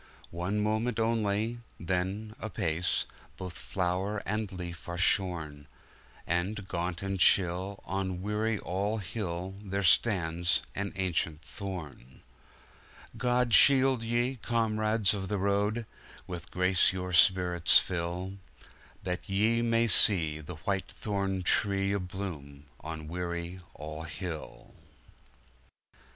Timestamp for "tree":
21.43-21.93